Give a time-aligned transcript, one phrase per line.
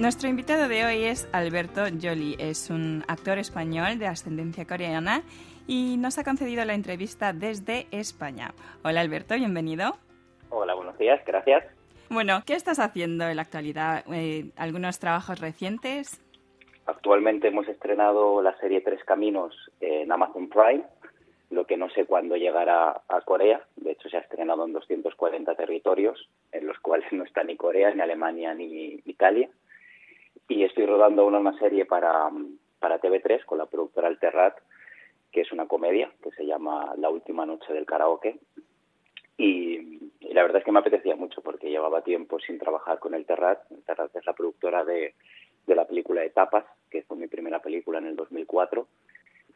[0.00, 2.34] Nuestro invitado de hoy es Alberto Jolie.
[2.38, 5.20] Es un actor español de ascendencia coreana
[5.66, 8.54] y nos ha concedido la entrevista desde España.
[8.82, 9.98] Hola Alberto, bienvenido.
[10.48, 11.66] Hola, buenos días, gracias.
[12.08, 14.02] Bueno, ¿qué estás haciendo en la actualidad?
[14.10, 16.18] Eh, ¿Algunos trabajos recientes?
[16.86, 20.82] Actualmente hemos estrenado la serie Tres Caminos en Amazon Prime,
[21.50, 23.66] lo que no sé cuándo llegará a Corea.
[23.76, 27.94] De hecho, se ha estrenado en 240 territorios, en los cuales no está ni Corea,
[27.94, 29.50] ni Alemania, ni Italia.
[30.50, 32.28] Y estoy rodando una, serie para,
[32.80, 34.58] para TV3 con la productora Alterrat,
[35.30, 38.40] que es una comedia que se llama La última noche del karaoke.
[39.38, 43.26] Y, la verdad es que me apetecía mucho porque llevaba tiempo sin trabajar con el
[43.26, 43.60] Terrat.
[43.70, 45.14] El Terrat es la productora de,
[45.68, 48.88] de la película Etapas, que fue mi primera película en el 2004,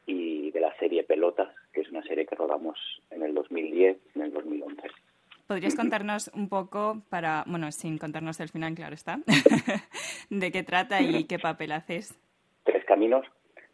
[0.06, 2.78] y de la serie Pelotas, que es una serie que rodamos
[3.10, 4.82] en el 2010 y en el 2011.
[5.46, 9.18] ¿Podrías contarnos un poco, para, bueno, sin contarnos el final, claro está,
[10.30, 12.18] de qué trata y qué papel haces?
[12.64, 13.26] Tres Caminos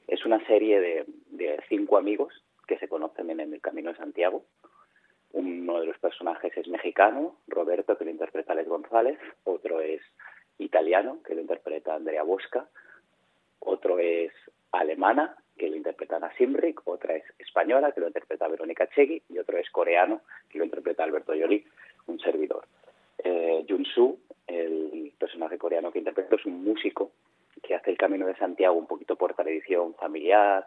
[0.08, 2.32] es una serie de, de cinco amigos
[2.66, 4.44] que se conocen en el Camino de Santiago.
[5.32, 9.18] Uno de los personajes es mexicano, Roberto, que lo interpreta Alex González.
[9.44, 10.00] Otro es
[10.58, 12.68] italiano, que lo interpreta Andrea Bosca.
[13.60, 14.32] Otro es
[14.72, 16.80] alemana, que lo interpreta Ana Simrick.
[16.86, 19.22] Otra es española, que lo interpreta Verónica Chegui.
[19.28, 21.62] Y otro es coreano, que lo interpreta Alberto Yoli,
[22.06, 22.64] un servidor.
[23.22, 27.12] Eh, Jun Su, el personaje coreano que interpreta, es un músico
[27.62, 30.66] que hace el Camino de Santiago un poquito por tradición familiar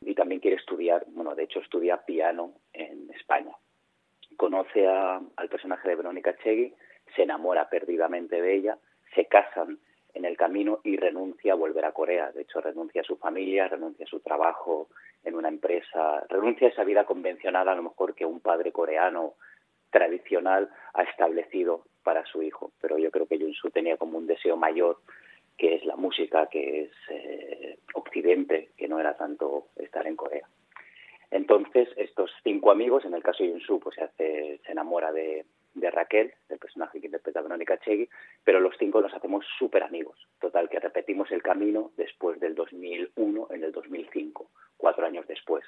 [0.00, 3.56] y también quiere estudiar, bueno, de hecho estudia piano en España.
[4.36, 6.72] Conoce a, al personaje de Verónica Chegui,
[7.16, 8.78] se enamora perdidamente de ella,
[9.12, 9.80] se casan
[10.30, 12.30] el camino y renuncia a volver a Corea.
[12.32, 14.88] De hecho, renuncia a su familia, renuncia a su trabajo
[15.24, 19.34] en una empresa, renuncia a esa vida convencional a lo mejor que un padre coreano
[19.90, 22.72] tradicional ha establecido para su hijo.
[22.80, 24.98] Pero yo creo que Junsu tenía como un deseo mayor
[25.58, 30.48] que es la música, que es eh, Occidente, que no era tanto estar en Corea.
[31.30, 35.44] Entonces, estos cinco amigos, en el caso de Yunsu, pues se, hace, se enamora de,
[35.74, 38.08] de Raquel, el personaje que interpreta Verónica Chegui,
[38.44, 40.16] pero los cinco nos hacemos súper amigos.
[40.40, 45.64] Total, que repetimos el camino después del 2001 en el 2005, cuatro años después.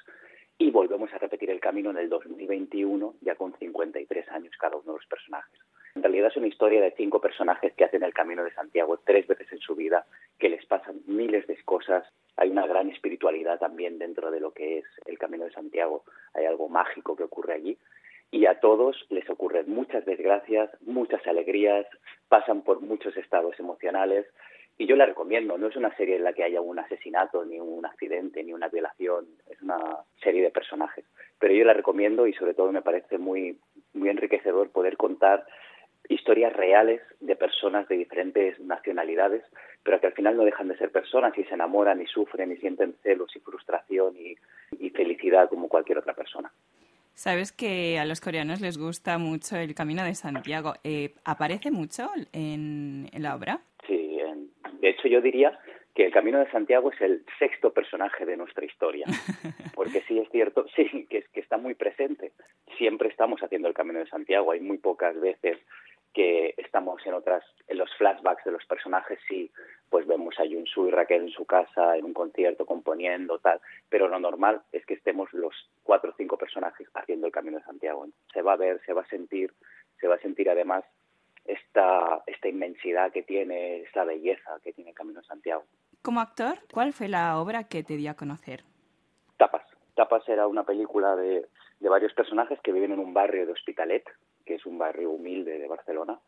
[0.59, 4.93] Y volvemos a repetir el camino en el 2021, ya con 53 años cada uno
[4.93, 5.61] de los personajes.
[5.95, 9.27] En realidad es una historia de cinco personajes que hacen el camino de Santiago tres
[9.27, 10.07] veces en su vida,
[10.39, 12.07] que les pasan miles de cosas.
[12.37, 16.05] Hay una gran espiritualidad también dentro de lo que es el camino de Santiago.
[16.33, 17.79] Hay algo mágico que ocurre allí.
[18.33, 21.87] Y a todos les ocurren muchas desgracias, muchas alegrías,
[22.29, 24.27] pasan por muchos estados emocionales.
[24.79, 27.61] Y yo la recomiendo, no es una serie en la que haya un asesinato, ni
[27.61, 31.05] un accidente, ni una violación, es una serie de personajes.
[31.39, 33.59] Pero yo la recomiendo y sobre todo me parece muy,
[33.93, 35.45] muy enriquecedor poder contar
[36.09, 39.45] historias reales de personas de diferentes nacionalidades,
[39.83, 42.57] pero que al final no dejan de ser personas y se enamoran y sufren y
[42.57, 44.37] sienten celos y frustración y,
[44.79, 46.51] y felicidad como cualquier otra persona.
[47.15, 50.75] Sabes que a los coreanos les gusta mucho el Camino de Santiago.
[50.83, 53.61] Eh, ¿Aparece mucho en, en, la obra?
[53.87, 54.51] Sí, en,
[54.81, 55.59] de hecho yo diría
[55.95, 59.07] que el Camino de Santiago es el sexto personaje de nuestra historia,
[59.75, 62.33] porque sí es cierto, sí, que, es, que está muy presente.
[62.79, 65.59] Siempre estamos haciendo el Camino de Santiago, hay muy pocas veces
[66.13, 69.51] que estamos en otras, en los flashbacks de los personajes, sí,
[69.89, 74.09] pues vemos a Yunsu y Raquel en su casa, en un concierto, componiendo, tal, pero
[74.09, 78.07] lo normal es que estemos los cuatro o cinco personajes haciendo el Camino de Santiago.
[78.33, 79.53] Se va a ver, se va a sentir,
[80.01, 80.85] se va a sentir además
[81.45, 85.65] esta, esta inmensidad que tiene, esta belleza que tiene el Camino de Santiago.
[86.03, 88.65] Como actor, ¿cuál fue la obra que te dio a conocer?
[89.37, 89.63] Tapas.
[89.95, 91.47] Tapas era una película de,
[91.81, 94.05] de varios personajes que viven en un barrio de Hospitalet,
[94.45, 96.19] que es un barrio humilde de Barcelona.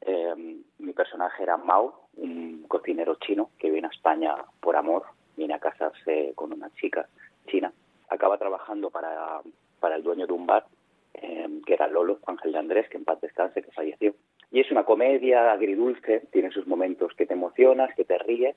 [0.00, 0.34] Eh,
[0.78, 5.04] mi personaje era Mao, un cocinero chino que viene a España por amor,
[5.36, 7.08] viene a casarse con una chica
[7.46, 7.72] china.
[8.08, 9.40] Acaba trabajando para,
[9.80, 10.66] para el dueño de un bar,
[11.14, 14.14] eh, que era Lolo, Ángel de Andrés, que en paz descanse, que falleció.
[14.50, 18.56] Y es una comedia agridulce, tiene sus momentos que te emocionas, que te ríes,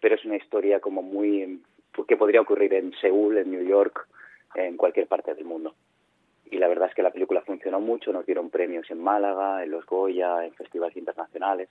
[0.00, 1.62] pero es una historia como muy
[2.08, 4.08] que podría ocurrir en Seúl, en New York,
[4.56, 5.74] en cualquier parte del mundo
[6.54, 9.72] y la verdad es que la película funcionó mucho, nos dieron premios en Málaga, en
[9.72, 11.68] los Goya, en festivales internacionales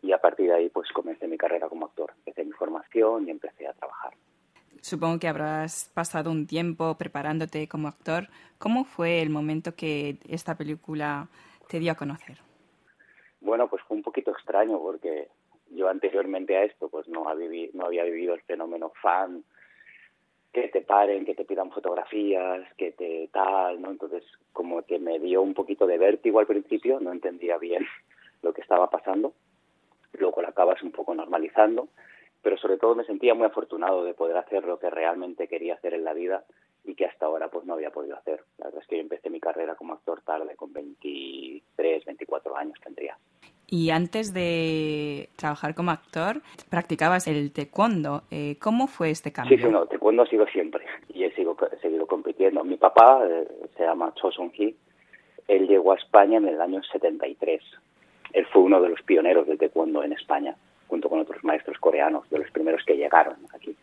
[0.00, 3.30] y a partir de ahí pues comencé mi carrera como actor, empecé mi formación y
[3.30, 4.14] empecé a trabajar.
[4.80, 8.28] Supongo que habrás pasado un tiempo preparándote como actor.
[8.58, 11.28] ¿Cómo fue el momento que esta película
[11.68, 12.38] te dio a conocer?
[13.40, 15.28] Bueno, pues fue un poquito extraño porque
[15.70, 19.44] yo anteriormente a esto pues no, no había vivido el fenómeno fan
[20.54, 23.90] que te paren, que te pidan fotografías, que te tal, ¿no?
[23.90, 24.22] Entonces,
[24.52, 27.84] como que me dio un poquito de vértigo al principio, no entendía bien
[28.42, 29.34] lo que estaba pasando.
[30.12, 31.88] luego la acabas un poco normalizando,
[32.40, 35.92] pero sobre todo me sentía muy afortunado de poder hacer lo que realmente quería hacer
[35.92, 36.44] en la vida
[36.84, 38.44] y que hasta ahora pues no había podido hacer.
[38.58, 42.78] La verdad es que yo empecé mi carrera como actor tarde, con 23, 24 años
[42.80, 43.18] tendría.
[43.68, 48.22] Y antes de trabajar como actor, practicabas el taekwondo.
[48.30, 49.56] Eh, ¿Cómo fue este cambio?
[49.56, 52.62] Sí, sí, no, taekwondo ha sido siempre y he, sigo, he seguido compitiendo.
[52.64, 54.74] Mi papá eh, se llama Cho Sung-hee.
[55.48, 57.62] Él llegó a España en el año 73.
[58.32, 60.56] Él fue uno de los pioneros del taekwondo en España,
[60.88, 63.76] junto con otros maestros coreanos, de los primeros que llegaron aquí.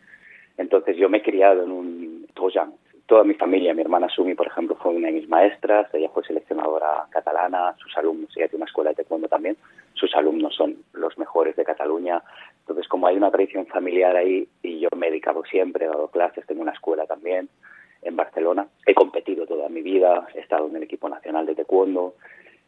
[0.58, 2.74] Entonces yo me he criado en un tojang,
[3.12, 6.24] toda mi familia, mi hermana Sumi, por ejemplo, fue una de mis maestras, ella fue
[6.24, 9.54] seleccionadora catalana, sus alumnos, ella tiene una escuela de taekwondo también,
[9.92, 12.22] sus alumnos son los mejores de Cataluña.
[12.60, 16.08] Entonces, como hay una tradición familiar ahí y yo me he dedicado siempre, he dado
[16.08, 17.50] clases, tengo una escuela también
[18.00, 22.14] en Barcelona, he competido toda mi vida, he estado en el equipo nacional de taekwondo.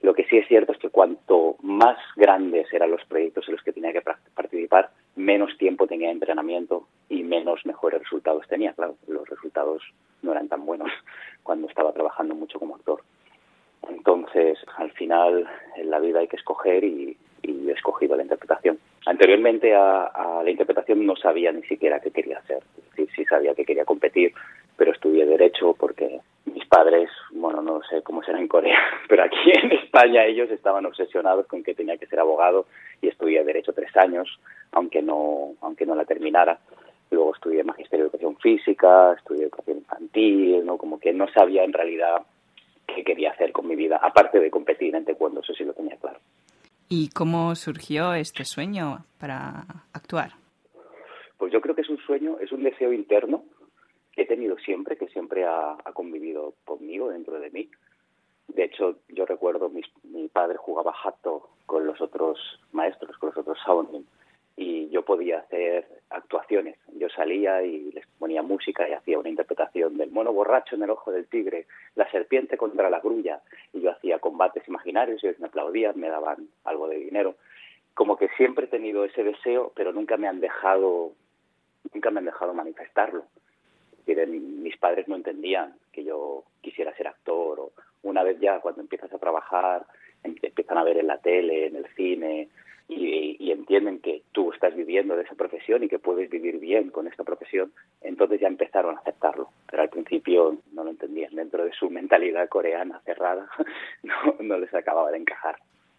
[0.02, 3.64] Lo que sí es cierto es que cuanto más grandes eran los proyectos en los
[3.64, 4.02] que tenía que
[4.34, 8.72] participar, menos tiempo tenía de entrenamiento y menos mejores resultados tenía.
[8.72, 9.82] Claro, los resultados
[10.22, 10.90] no eran tan buenos
[11.42, 13.02] cuando estaba trabajando mucho como actor.
[13.88, 15.46] Entonces, al final,
[15.76, 18.78] en la vida hay que escoger y, he escogido la interpretación.
[19.04, 22.62] Anteriormente a, la interpretación no sabía ni siquiera qué quería hacer.
[22.96, 24.32] Sí sabía que quería competir,
[24.76, 28.78] pero estudié Derecho porque mis padres, bueno, no sé cómo será en Corea,
[29.08, 32.66] pero aquí en España ellos estaban obsesionados con que tenía que ser abogado
[33.02, 34.38] y estudié Derecho tres años,
[34.74, 36.58] aunque no, aunque no la terminara.
[37.10, 40.76] Luego estudié Magisterio de Educación Física, estudié Educación Infantil, ¿no?
[40.76, 42.22] Como que no sabía en realidad
[42.86, 45.96] qué quería hacer con mi vida, aparte de competir en taekwondo, eso sí lo tenía
[45.96, 46.18] claro.
[46.88, 50.32] ¿Y cómo surgió este sueño para actuar?
[51.38, 53.44] Pues yo creo que es un sueño, es un deseo interno
[54.12, 57.68] que he tenido siempre, que siempre ha, convivido conmigo, dentro de mí.
[58.48, 62.38] De hecho, yo recuerdo, mi, mi padre jugaba jato con los otros
[62.72, 64.06] maestros, con los otros Shaolin,
[64.56, 66.76] y yo podía hacer actuaciones.
[66.96, 70.90] Yo salía y les ponía música y hacía una interpretación del mono borracho en el
[70.90, 71.66] ojo del tigre,
[71.96, 73.40] la serpiente contra la grulla,
[73.72, 77.34] y yo hacía combates imaginarios y me aplaudían, me daban algo de dinero.
[77.94, 81.12] Como que siempre he tenido ese deseo, pero nunca me han dejado,
[81.92, 83.24] nunca me han dejado manifestarlo.
[84.06, 87.72] Mis padres no entendían que yo quisiera ser actor o
[88.02, 89.86] una vez ya cuando empiezas a trabajar,
[90.22, 92.48] em, empiezan a ver en la tele, en el cine,
[92.96, 97.06] y, entienden que tú estás viviendo de esa profesión y que puedes vivir bien con
[97.06, 99.48] esta profesión, entonces ya empezaron a aceptarlo.
[99.70, 101.34] Pero al principio no lo entendían.
[101.34, 103.48] Dentro de su mentalidad coreana cerrada,
[104.02, 105.56] no, no les acababa de encajar.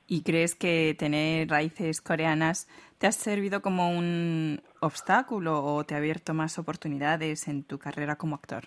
[0.07, 2.67] ¿Y crees que tener raíces coreanas
[2.99, 8.15] te ha servido como un obstáculo o te ha abierto más oportunidades en tu carrera
[8.15, 8.65] como actor?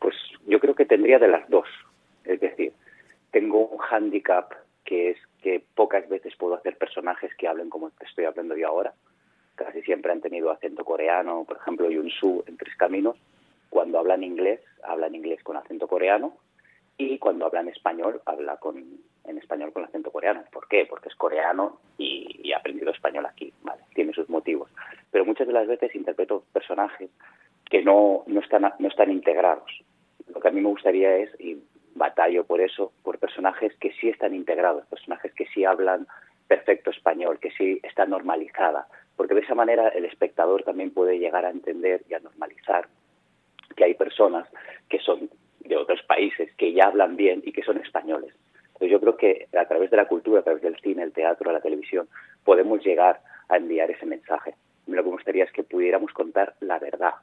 [0.00, 0.16] Pues
[0.46, 1.68] yo creo que tendría de las dos.
[2.24, 2.72] Es decir,
[3.30, 4.52] tengo un hándicap
[4.84, 8.94] que es que pocas veces puedo hacer personajes que hablen como estoy hablando yo ahora.
[9.54, 13.16] Casi siempre han tenido acento coreano, por ejemplo, Yun-Su en Tres Caminos.
[13.68, 16.36] Cuando hablan inglés, hablan inglés con acento coreano
[16.96, 18.84] y cuando hablan español, habla con,
[19.24, 20.44] en español con acento coreano.
[20.52, 20.86] ¿Por qué?
[20.88, 23.82] Porque es coreano y, y ha aprendido español aquí, ¿vale?
[23.94, 24.70] Tiene sus motivos.
[25.10, 27.10] Pero muchas de las veces interpreto personajes
[27.70, 29.70] que no, no, están, no están integrados.
[30.34, 31.62] Lo que a mí me gustaría es, y
[32.00, 36.08] batallo por eso, por personajes que sí están integrados, personajes que sí hablan
[36.48, 41.44] perfecto español, que sí está normalizada, porque de esa manera el espectador también puede llegar
[41.44, 42.88] a entender y a normalizar
[43.76, 44.48] que hay personas
[44.88, 45.30] que son
[45.60, 48.34] de otros países, que ya hablan bien y que son españoles.
[48.72, 51.52] Entonces yo creo que a través de la cultura, a través del cine, el teatro,
[51.52, 52.08] la televisión,
[52.44, 54.54] podemos llegar a enviar ese mensaje.
[54.86, 57.14] Lo que me gustaría es que pudiéramos contar la verdad.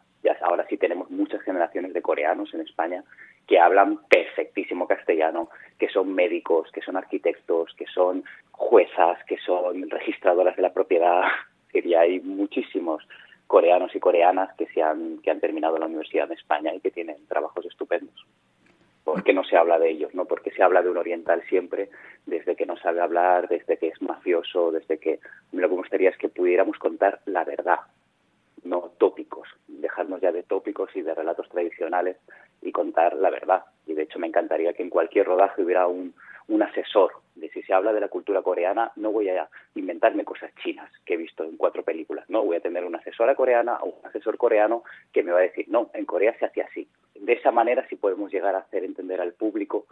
[0.41, 3.03] Ahora sí tenemos muchas generaciones de coreanos en España
[3.47, 9.89] que hablan perfectísimo castellano, que son médicos, que son arquitectos, que son juezas, que son
[9.89, 11.23] registradoras de la propiedad.
[11.73, 13.07] Y hay muchísimos
[13.45, 16.91] coreanos y coreanas que, se han, que han terminado la universidad en España y que
[16.91, 18.25] tienen trabajos estupendos.
[19.03, 20.13] ¿Por qué no se habla de ellos?
[20.15, 20.25] ¿no?
[20.25, 21.89] Porque se habla de un oriental siempre,
[22.25, 25.19] desde que no sabe hablar, desde que es mafioso, desde que
[25.53, 27.79] lo que me gustaría es que pudiéramos contar la verdad,
[30.93, 32.17] y de relatos tradicionales
[32.61, 33.63] y contar la verdad.
[33.85, 36.13] Y de hecho me encantaría que en cualquier rodaje hubiera un,
[36.47, 40.51] un asesor de si se habla de la cultura coreana, no voy a inventarme cosas
[40.63, 43.97] chinas que he visto en cuatro películas, no, voy a tener una asesora coreana o
[43.99, 46.87] un asesor coreano que me va a decir, no, en Corea se hace así.
[47.15, 49.85] De esa manera sí podemos llegar a hacer entender al público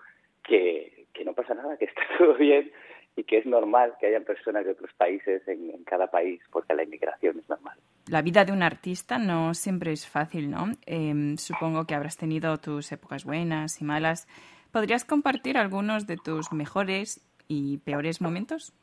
[0.44, 2.72] que, que no pasa nada, que está todo bien
[3.16, 6.74] y que es normal que haya personas de otros países en, en cada país, porque
[6.74, 10.66] la inmigración es normal la vida de un artista no siempre es fácil, ¿no?
[10.86, 14.28] Em, supongo que habrás tenido tus épocas buenas y malas.
[14.72, 18.74] ¿Podrías compartir algunos de tus mejores y peores momentos?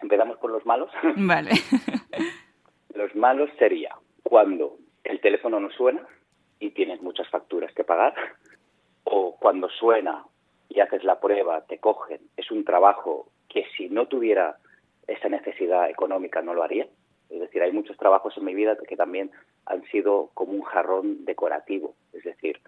[0.00, 0.90] Empezamos por los malos.
[1.16, 1.50] Vale.
[2.94, 6.06] los malos sería cuando el teléfono no suena
[6.60, 8.14] y tienes muchas facturas que pagar,
[9.04, 10.24] o cuando suena
[10.68, 14.56] y haces la prueba, te cogen, es un trabajo que si no tuviera
[15.06, 16.86] esa necesidad económica no lo haría.
[17.30, 19.30] Es decir, hay muchos trabajos en mi vida que también
[19.66, 21.94] han sido como un jarrón decorativo.
[22.12, 22.60] Es decir,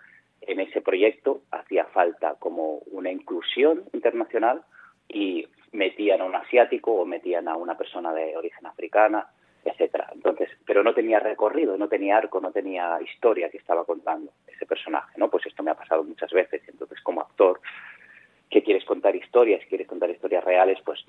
[0.43, 4.63] en ese proyecto hacía falta como una inclusión internacional
[5.09, 9.29] y metían a un asiático o metían a una persona de origen africana,
[9.65, 10.09] etcétera.
[10.15, 14.67] Entonces, pero no tenía recorrido, no tenía arco, no tenía historia que estaba contando ese
[14.67, 15.31] personaje, ¿no?
[15.31, 16.63] Pues esto me ha pasado muchas veces.
[16.69, 17.61] Entonces, como actor,
[18.49, 21.05] que quieres contar historias, quieres contar historias reales, pues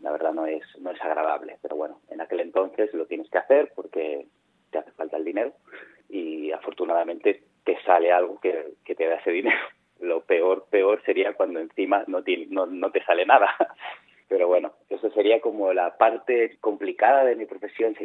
[0.00, 1.58] la verdad no es no es agradable.
[1.62, 4.26] Pero bueno, en aquel entonces lo tienes que hacer porque
[4.70, 5.52] te hace falta el dinero
[6.08, 9.58] y afortunadamente te sale algo que, que te da ese dinero.
[10.00, 13.54] Lo peor, peor sería cuando encima no, no, no te sale nada.
[14.28, 17.44] Pero bueno, eso sería como la parte complicada de mi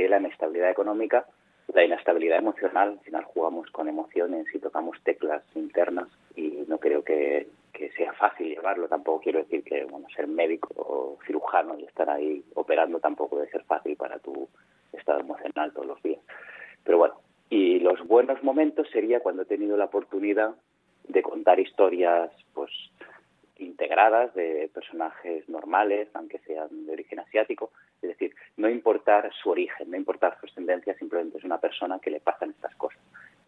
[0.07, 1.25] la inestabilidad económica,
[1.73, 2.89] la inestabilidad emocional.
[2.89, 8.13] Al final jugamos con emociones y tocamos teclas internas y no creo que, que sea
[8.13, 8.87] fácil llevarlo.
[8.87, 13.51] Tampoco quiero decir que bueno, ser médico o cirujano y estar ahí operando tampoco debe
[13.51, 14.47] ser fácil para tu
[14.93, 16.21] estado emocional todos los días.
[16.83, 17.15] Pero bueno,
[17.49, 20.55] y los buenos momentos sería cuando he tenido la oportunidad
[21.07, 22.71] de contar historias pues
[23.57, 27.71] integradas de personajes normales, aunque sean de origen asiático,
[28.57, 32.49] no importar su origen, no importar su ascendencia, simplemente es una persona que le pasan
[32.49, 32.99] estas cosas.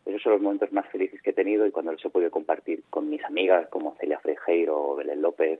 [0.05, 2.83] Esos son los momentos más felices que he tenido y cuando los he podido compartir
[2.89, 5.59] con mis amigas como Celia Frejeiro Belén López,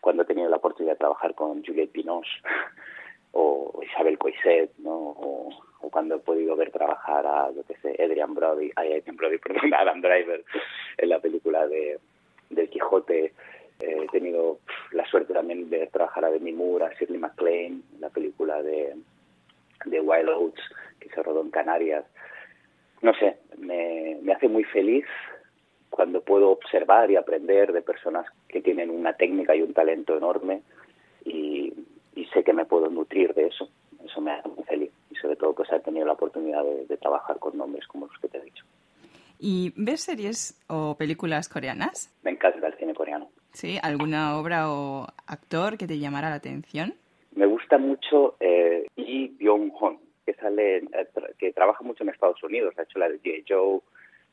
[0.00, 2.30] cuando he tenido la oportunidad de trabajar con Juliette Pinoche
[3.32, 4.94] o Isabel Coiset, ¿no?
[4.94, 5.50] O,
[5.90, 10.00] cuando he podido ver trabajar a, yo qué sé, Adrian Brody, Adrian Brody, perdón, Adam
[10.00, 10.44] Driver
[10.96, 11.98] en la película de
[12.50, 13.32] del Quijote.
[13.80, 14.58] He tenido
[14.92, 18.94] la suerte también de trabajar a Demi Moore, a Shirley MacLaine, la película de,
[19.84, 20.60] de Wild Oats,
[21.00, 22.04] que se rodó en Canarias.
[23.02, 25.06] No sé, me, me hace muy feliz
[25.94, 30.62] cuando puedo observar y aprender de personas que tienen una técnica y un talento enorme
[31.24, 31.72] y,
[32.32, 33.68] sé que me puedo nutrir de eso.
[34.04, 37.38] Eso me hace muy feliz y sobre todo pues he tenido la oportunidad de, trabajar
[37.38, 38.64] con nombres como los que te he dicho.
[39.38, 42.12] ¿Y ves series o películas coreanas?
[42.24, 43.30] Me encanta el cine coreano.
[43.64, 43.78] ¿Sí?
[43.82, 46.92] ¿Alguna obra o actor que te llamara la atención?
[47.34, 52.74] Me gusta mucho eh, Lee Byung-hun, que sale, eh, que trabaja mucho en Estados Unidos.
[52.76, 53.42] Ha hecho la de J.
[53.48, 53.80] Joe,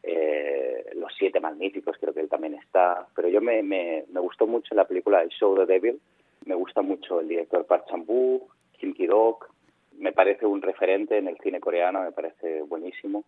[0.04, 3.08] eh, Los Siete Magníficos, creo que él también está.
[3.16, 6.02] Pero yo me, me, me gustó mucho la película El Show the Devil,
[6.46, 9.50] me gusta mucho el director Park Chan-wook, Kim Ki-dok.
[9.98, 13.24] Me parece un referente en el cine coreano, me parece buenísimo.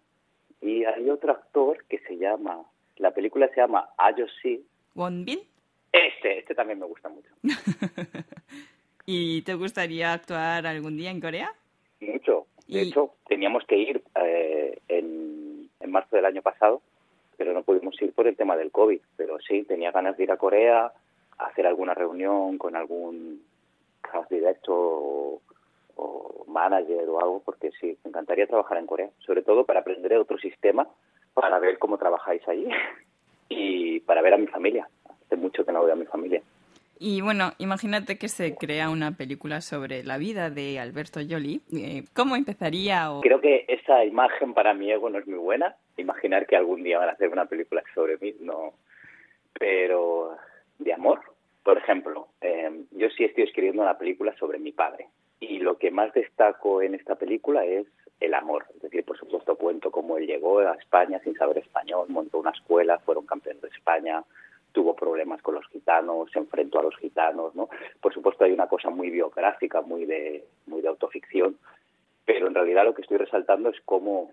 [0.60, 2.62] Y hay otro actor que se llama,
[2.98, 4.66] la película se llama Ayo-si.
[4.96, 5.40] ¿Won Bin?
[6.24, 7.30] Este, este también me gusta mucho.
[9.06, 11.54] ¿Y te gustaría actuar algún día en Corea?
[12.00, 12.48] Mucho.
[12.66, 16.82] De hecho, teníamos que ir eh, en, en marzo del año pasado,
[17.36, 19.02] pero no pudimos ir por el tema del COVID.
[19.18, 20.94] Pero sí, tenía ganas de ir a Corea,
[21.40, 23.44] hacer alguna reunión con algún
[24.00, 25.42] cast director
[25.98, 30.16] o, manager o algo, porque sí, me encantaría trabajar en Corea, sobre todo para aprender
[30.16, 30.88] otro sistema,
[31.34, 32.70] para ver cómo trabajáis allí
[33.50, 34.88] y para ver a mi familia.
[35.26, 36.42] Hace mucho que no veo a mi familia.
[37.00, 41.60] Y bueno, imagínate que se crea una película sobre la vida de Alberto Jolie.
[41.74, 43.12] Eh, ¿Cómo empezaría?
[43.12, 43.22] O...
[43.22, 45.76] Creo que esa imagen para mi ego no es muy buena.
[45.98, 48.74] Imaginar que algún día van a hacer una película sobre mí, no.
[49.60, 50.38] Pero
[50.80, 51.22] de amor.
[51.64, 55.08] Por ejemplo, eh, yo sí estoy escribiendo una película sobre mi padre
[55.40, 57.86] y lo que más destaco en esta película es
[58.20, 58.66] el amor.
[58.76, 62.52] Es decir, por supuesto cuento cómo él llegó a España sin saber español, montó una
[62.52, 64.24] escuela, fueron campeones de España,
[64.74, 67.70] tuvo problemas con los gitanos, se enfrentó a los gitanos, ¿no?
[68.02, 71.58] Por supuesto hay una cosa muy biográfica, muy de, muy de autoficción,
[72.26, 74.32] pero en realidad lo que estoy resaltando es cómo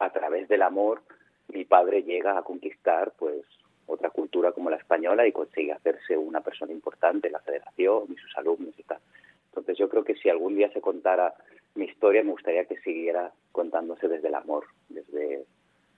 [0.00, 1.02] a través del amor
[1.48, 3.44] mi padre llega a conquistar pues
[3.86, 8.16] otra cultura como la española y consigue hacerse una persona importante en la federación y
[8.16, 8.98] sus alumnos y tal.
[9.46, 11.34] Entonces yo creo que si algún día se contara
[11.74, 15.44] mi historia, me gustaría que siguiera contándose desde el amor, desde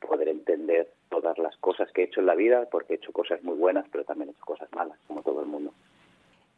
[0.01, 0.89] poder entender
[1.75, 4.29] cosas que he hecho en la vida, porque he hecho cosas muy buenas, pero también
[4.29, 5.73] he hecho cosas malas, como todo el mundo.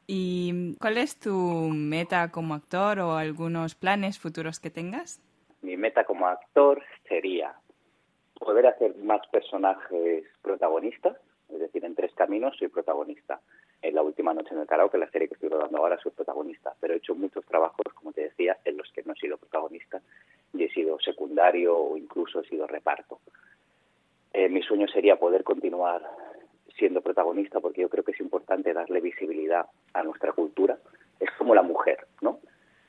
[0.06, 5.20] ¿Y cuál es tu meta como actor o algunos planes futuros que tengas?
[5.62, 7.54] Mi meta como actor sería
[8.38, 11.16] poder hacer más personajes protagonistas,
[11.48, 13.40] es decir, en Tres Caminos soy protagonista.
[13.82, 16.74] En La Última Noche en el Karaoke, la serie que estoy rodando ahora, soy protagonista.
[16.80, 20.00] Pero he hecho muchos trabajos, como te decía, en los que no he sido protagonista
[20.52, 23.20] y he sido secundario o incluso he sido reparto.
[24.38, 26.02] Eh, mi sueño sería poder continuar
[26.76, 29.64] siendo protagonista porque yo creo que es importante darle visibilidad
[29.94, 30.76] a nuestra cultura.
[31.18, 32.40] Es como la mujer, ¿no?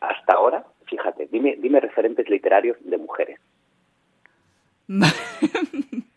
[0.01, 3.39] Hasta ahora, fíjate, dime, dime referentes literarios de mujeres.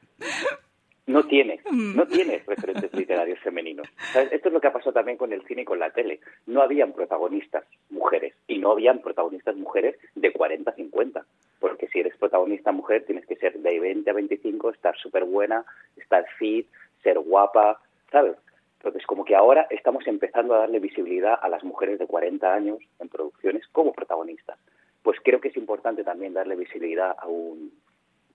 [1.07, 3.89] No tienes, no tienes referentes literarios femeninos.
[4.31, 6.21] Esto es lo que ha pasado también con el cine y con la tele.
[6.47, 7.65] No habían protagonistas
[15.97, 16.69] estar fit,
[17.03, 17.81] ser guapa,
[18.11, 18.37] ¿sabes?
[18.79, 22.79] Entonces, como que ahora estamos empezando a darle visibilidad a las mujeres de 40 años
[22.99, 24.59] en producciones como protagonistas.
[25.03, 27.73] Pues creo que es importante también darle visibilidad a un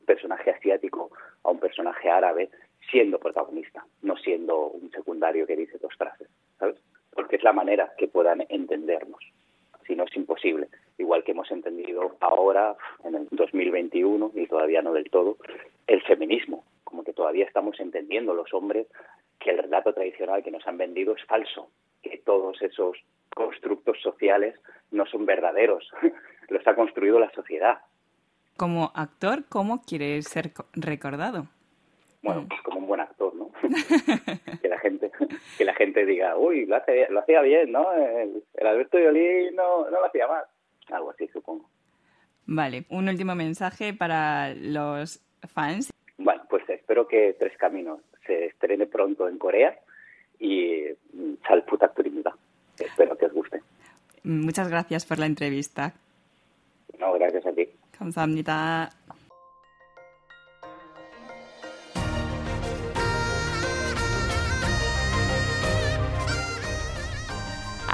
[0.05, 1.10] personaje asiático,
[1.43, 2.50] a un personaje árabe,
[2.91, 6.29] siendo protagonista, no siendo un secundario que dice dos frases,
[6.60, 6.75] ¿sabes?
[7.12, 9.19] Porque es la manera que puedan entendernos.
[9.88, 10.68] Si no es imposible.
[10.98, 15.38] Igual que hemos entendido ahora, en el 2021, y todavía no del todo,
[15.88, 16.63] el feminismo.
[16.84, 18.88] Como que todavía estamos entendiendo los hombres
[19.39, 21.70] que el relato tradicional que nos han vendido es falso,
[22.01, 22.98] que todos esos
[23.36, 24.60] constructos sociales
[24.92, 25.88] no son verdaderos,
[26.50, 27.80] los ha construido la sociedad.
[28.58, 31.48] Como actor, ¿cómo quieres ser recordado?
[32.24, 33.51] Bueno, pues como un buen actor, ¿no?
[34.62, 35.11] que la gente
[35.59, 37.93] que la gente diga, uy, lo, hace, lo hacía bien, ¿no?
[37.93, 40.45] El, Alberto Violín no, no lo hacía mal.
[40.90, 41.69] Algo así, supongo.
[42.47, 45.21] Vale, un último mensaje para los
[45.52, 45.93] fans.
[46.19, 49.79] Bueno, pues espero que Tres Caminos se estrene pronto en Corea
[50.38, 50.85] y
[51.47, 51.93] sal puta
[52.79, 53.61] Espero que os guste.
[54.25, 55.95] Muchas gracias por la entrevista.
[56.99, 57.69] No, gracias a ti.
[57.97, 58.90] 감사합니다.